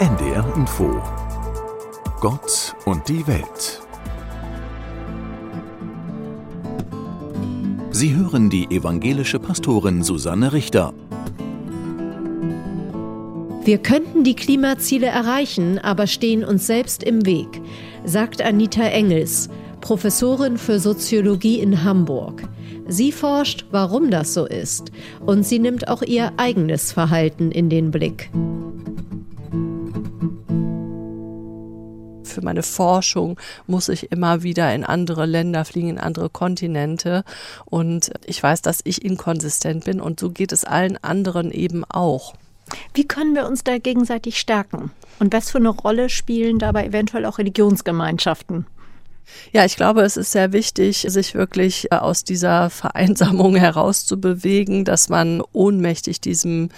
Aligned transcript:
NDR 0.00 0.50
Info 0.56 0.98
Gott 2.22 2.74
und 2.86 3.06
die 3.06 3.26
Welt 3.26 3.82
Sie 7.90 8.14
hören 8.16 8.48
die 8.48 8.64
evangelische 8.74 9.38
Pastorin 9.38 10.02
Susanne 10.02 10.54
Richter. 10.54 10.94
Wir 13.62 13.76
könnten 13.76 14.24
die 14.24 14.36
Klimaziele 14.36 15.08
erreichen, 15.08 15.78
aber 15.78 16.06
stehen 16.06 16.44
uns 16.44 16.66
selbst 16.66 17.02
im 17.02 17.26
Weg, 17.26 17.60
sagt 18.06 18.40
Anita 18.40 18.84
Engels, 18.84 19.50
Professorin 19.82 20.56
für 20.56 20.78
Soziologie 20.78 21.60
in 21.60 21.84
Hamburg. 21.84 22.48
Sie 22.88 23.12
forscht, 23.12 23.66
warum 23.70 24.10
das 24.10 24.32
so 24.32 24.46
ist, 24.46 24.92
und 25.26 25.44
sie 25.44 25.58
nimmt 25.58 25.88
auch 25.88 26.00
ihr 26.00 26.32
eigenes 26.38 26.90
Verhalten 26.90 27.50
in 27.50 27.68
den 27.68 27.90
Blick. 27.90 28.30
Für 32.30 32.42
meine 32.42 32.62
Forschung 32.62 33.38
muss 33.66 33.88
ich 33.88 34.10
immer 34.12 34.42
wieder 34.42 34.74
in 34.74 34.84
andere 34.84 35.26
Länder 35.26 35.64
fliegen, 35.64 35.88
in 35.88 35.98
andere 35.98 36.30
Kontinente. 36.30 37.24
Und 37.64 38.12
ich 38.26 38.42
weiß, 38.42 38.62
dass 38.62 38.80
ich 38.84 39.04
inkonsistent 39.04 39.84
bin 39.84 40.00
und 40.00 40.20
so 40.20 40.30
geht 40.30 40.52
es 40.52 40.64
allen 40.64 40.96
anderen 41.02 41.50
eben 41.50 41.84
auch. 41.84 42.34
Wie 42.94 43.06
können 43.06 43.34
wir 43.34 43.46
uns 43.46 43.64
da 43.64 43.78
gegenseitig 43.78 44.38
stärken? 44.38 44.90
Und 45.18 45.32
was 45.32 45.50
für 45.50 45.58
eine 45.58 45.70
Rolle 45.70 46.08
spielen 46.08 46.58
dabei 46.58 46.86
eventuell 46.86 47.26
auch 47.26 47.38
Religionsgemeinschaften? 47.38 48.66
Ja, 49.52 49.64
ich 49.64 49.76
glaube, 49.76 50.02
es 50.02 50.16
ist 50.16 50.32
sehr 50.32 50.52
wichtig, 50.52 51.06
sich 51.08 51.34
wirklich 51.34 51.90
äh, 51.90 51.96
aus 51.96 52.24
dieser 52.24 52.70
Vereinsamung 52.70 53.56
herauszubewegen, 53.56 54.84
dass 54.84 55.08
man 55.08 55.42
ohnmächtig 55.52 56.20
diesem 56.20 56.70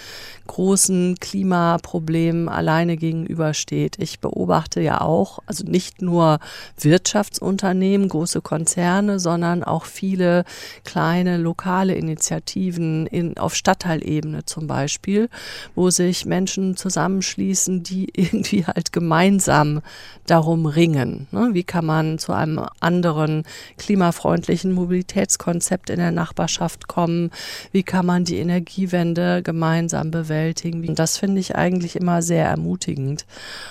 großen 0.47 1.17
Klimaproblem 1.19 2.49
alleine 2.49 2.97
gegenübersteht. 2.97 3.95
Ich 3.99 4.19
beobachte 4.19 4.81
ja 4.81 5.01
auch, 5.01 5.39
also 5.45 5.63
nicht 5.63 6.01
nur 6.01 6.39
Wirtschaftsunternehmen, 6.79 8.09
große 8.09 8.41
Konzerne, 8.41 9.19
sondern 9.19 9.63
auch 9.63 9.85
viele 9.85 10.43
kleine 10.83 11.37
lokale 11.37 11.95
Initiativen 11.95 13.07
in, 13.07 13.37
auf 13.37 13.55
Stadtteilebene 13.55 14.45
zum 14.45 14.67
Beispiel, 14.67 15.29
wo 15.75 15.89
sich 15.89 16.25
Menschen 16.25 16.75
zusammenschließen, 16.75 17.83
die 17.83 18.09
irgendwie 18.15 18.65
halt 18.65 18.91
gemeinsam 18.91 19.81
darum 20.25 20.65
ringen. 20.65 21.27
Ne? 21.31 21.49
Wie 21.53 21.63
kann 21.63 21.85
man 21.85 22.19
zu 22.19 22.33
einem 22.43 22.65
anderen 22.79 23.43
klimafreundlichen 23.77 24.71
Mobilitätskonzept 24.71 25.89
in 25.89 25.97
der 25.97 26.11
Nachbarschaft 26.11 26.87
kommen? 26.87 27.31
Wie 27.71 27.83
kann 27.83 28.05
man 28.05 28.25
die 28.25 28.37
Energiewende 28.37 29.41
gemeinsam 29.41 30.11
bewältigen? 30.11 30.95
Das 30.95 31.17
finde 31.17 31.39
ich 31.39 31.55
eigentlich 31.55 31.95
immer 31.95 32.21
sehr 32.21 32.45
ermutigend. 32.45 33.25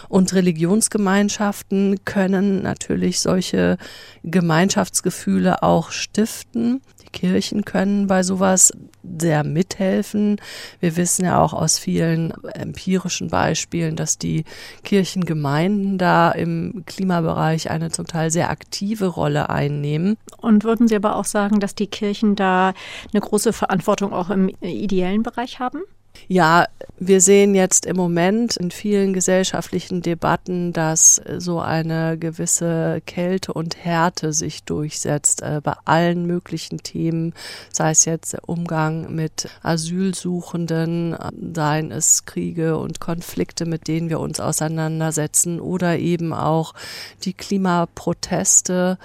Und 0.09 0.35
Religionsgemeinschaften 0.35 2.05
können 2.05 2.63
natürlich 2.63 3.21
solche 3.21 3.79
Gemeinschaftsgefühle 4.25 5.63
auch 5.63 5.91
stiften. 5.91 6.81
Kirchen 7.13 7.65
können 7.65 8.07
bei 8.07 8.23
sowas 8.23 8.73
sehr 9.19 9.45
mithelfen. 9.45 10.41
Wir 10.81 10.97
wissen 10.97 11.25
ja 11.25 11.41
auch 11.41 11.53
aus 11.53 11.79
vielen 11.79 12.33
empirischen 12.55 13.29
Beispielen, 13.29 13.97
dass 13.97 14.19
die 14.19 14.45
Kirchengemeinden 14.85 15.99
da 15.99 16.31
im 16.31 16.85
Klimabereich 16.87 17.71
eine 17.71 17.91
zum 17.91 18.07
Teil 18.07 18.31
sehr 18.31 18.49
aktive 18.53 19.07
Rolle 19.07 19.51
einnehmen. 19.51 20.17
Und 20.37 20.63
würden 20.63 20.87
Sie 20.87 20.95
aber 20.95 21.17
auch 21.17 21.25
sagen, 21.25 21.59
dass 21.59 21.75
die 21.75 21.89
Kirchen 21.89 22.37
da 22.37 22.75
eine 23.13 23.21
große 23.21 23.53
Verantwortung 23.53 24.13
auch 24.13 24.31
im 24.31 24.49
ideellen 24.61 25.25
Bereich 25.25 25.59
haben? 25.59 25.81
Ja, 26.29 26.67
wir 26.99 27.21
sehen 27.21 27.55
jetzt 27.55 27.85
im 27.85 27.97
Moment 27.97 28.57
in 28.57 28.71
vielen 28.71 29.13
gesellschaftlichen 29.13 30.03
Debatten, 30.03 30.73
dass 30.73 31.21
so 31.39 31.59
eine 31.59 32.17
gewisse 32.17 33.03
Kälte 33.07 33.53
und 33.53 33.77
Härte 33.85 34.33
sich 34.33 34.63
durchsetzt 34.63 35.43
äh, 35.43 35.61
bei 35.63 35.75
allen 35.85 36.27
möglichen 36.27 36.79
Themen, 36.79 37.35
sei 37.73 37.91
es 37.91 38.05
jetzt 38.05 38.35
der 38.35 38.49
Umgang 38.49 39.13
mit 39.15 39.49
Asylsuchenden, 39.63 41.17
seien 41.55 41.91
es 41.91 42.25
Kriege 42.25 42.79
und 42.79 43.01
Konflikte, 43.01 43.67
mit 43.67 43.89
denen 43.89 44.09
wir 44.09 44.21
uns 44.21 44.39
auseinandersetzen 44.39 45.61
oder 45.61 45.99
eben 45.99 46.33
auch 46.33 46.73
die 47.25 47.35
Klimaproteste, 47.35 48.97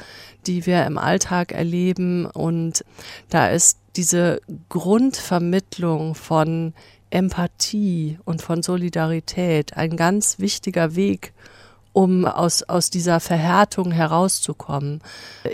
die 0.46 0.66
wir 0.66 0.86
im 0.86 0.98
Alltag 0.98 1.52
erleben. 1.52 2.26
Und 2.28 2.86
da 3.30 3.50
ist 3.50 3.80
diese 3.96 4.40
Grundvermittlung 4.70 6.14
von 6.14 6.74
Empathie 7.10 8.20
und 8.26 8.42
von 8.42 8.64
Solidarität 8.64 9.78
ein 9.78 9.96
ganz 9.98 10.40
wichtiger 10.40 10.96
Weg, 10.96 11.34
um 11.94 12.26
aus, 12.26 12.62
aus 12.62 12.92
dieser 12.92 13.20
Verhärtung 13.20 13.92
herauszukommen. 13.92 15.02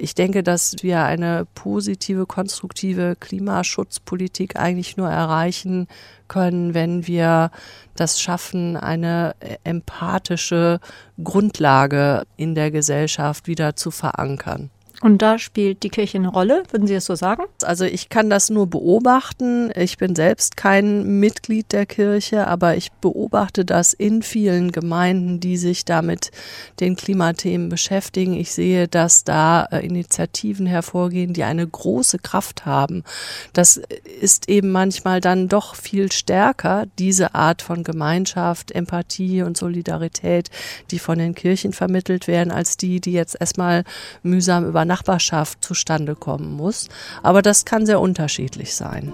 Ich 0.02 0.14
denke, 0.14 0.44
dass 0.44 0.76
wir 0.82 1.04
eine 1.04 1.48
positive, 1.56 2.26
konstruktive 2.26 3.16
Klimaschutzpolitik 3.18 4.58
eigentlich 4.58 4.98
nur 4.98 5.10
erreichen 5.10 5.88
können, 6.28 6.74
wenn 6.74 7.08
wir 7.08 7.50
das 7.96 8.20
schaffen, 8.20 8.76
eine 8.76 9.36
empathische 9.64 10.82
Grundlage 11.24 12.24
in 12.36 12.56
der 12.56 12.72
Gesellschaft 12.72 13.48
wieder 13.48 13.78
zu 13.78 13.90
verankern. 13.90 14.70
Und 15.04 15.22
da 15.22 15.38
spielt 15.38 15.84
die 15.84 15.90
Kirche 15.90 16.18
eine 16.18 16.30
Rolle, 16.30 16.64
würden 16.72 16.88
Sie 16.88 16.94
es 16.94 17.04
so 17.04 17.16
sagen? 17.16 17.44
Also 17.62 17.84
ich 17.84 18.08
kann 18.08 18.30
das 18.30 18.50
nur 18.50 18.68
beobachten. 18.68 19.70
Ich 19.76 19.98
bin 19.98 20.16
selbst 20.16 20.56
kein 20.56 21.20
Mitglied 21.20 21.74
der 21.74 21.86
Kirche, 21.86 22.48
aber 22.48 22.78
ich 22.78 22.90
beobachte 22.94 23.66
das 23.66 23.92
in 23.92 24.22
vielen 24.22 24.72
Gemeinden, 24.72 25.42
die 25.42 25.58
sich 25.58 25.84
damit 25.84 26.32
den 26.80 26.96
Klimathemen 26.96 27.68
beschäftigen. 27.68 28.34
Ich 28.34 28.54
sehe, 28.54 28.88
dass 28.88 29.26
da 29.26 29.66
äh, 29.66 29.86
Initiativen 29.86 30.68
hervorgehen, 30.68 31.34
die 31.34 31.44
eine 31.44 31.68
große 31.68 32.20
Kraft 32.20 32.66
haben. 32.66 33.04
Das 33.52 33.82
ist 34.22 34.48
eben 34.48 34.72
manchmal 34.72 35.20
dann 35.20 35.50
doch 35.50 35.76
viel 35.76 36.14
stärker, 36.14 36.86
diese 36.98 37.36
Art 37.36 37.62
von 37.62 37.84
Gemeinschaft, 37.84 38.72
Empathie 38.72 39.42
und 39.42 39.58
Solidarität, 39.58 40.50
die 40.92 41.00
von 41.00 41.20
den 41.20 41.36
Kirchen 41.36 41.74
vermittelt 41.74 42.30
werden, 42.30 42.54
als 42.54 42.78
die, 42.78 43.02
die 43.02 43.12
jetzt 43.12 43.36
erstmal 43.38 43.84
mühsam 44.22 44.66
über 44.66 44.86
Nachbarschaft 44.94 45.66
zustande 45.66 46.16
kommen 46.16 46.54
muss. 46.54 46.88
Aber 47.24 47.42
das 47.42 47.66
kann 47.66 47.88
sehr 47.88 48.00
unterschiedlich 48.00 48.76
sein. 48.76 49.12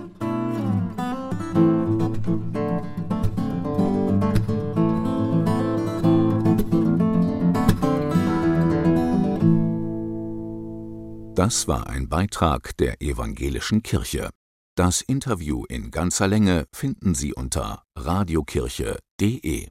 Das 11.36 11.70
war 11.70 11.88
ein 11.88 12.10
Beitrag 12.10 12.76
der 12.76 13.02
evangelischen 13.02 13.82
Kirche. 13.82 14.30
Das 14.76 15.00
Interview 15.00 15.64
in 15.70 15.92
ganzer 15.92 16.28
Länge 16.28 16.66
finden 16.74 17.16
Sie 17.16 17.34
unter 17.34 17.84
radiokirche.de. 17.96 19.70